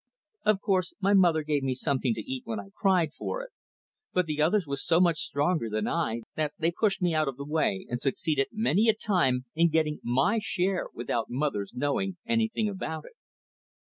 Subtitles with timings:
[0.45, 3.51] Of course, my mother gave me something to eat when I cried for it,
[4.11, 7.37] but the others were so much stronger than I that they pushed me out of
[7.37, 12.67] the way, and succeeded many a time in getting my share without mother's knowing anything
[12.67, 13.13] about it.